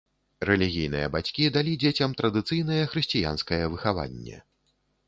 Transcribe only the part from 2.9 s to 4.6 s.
хрысціянскае выхаванне.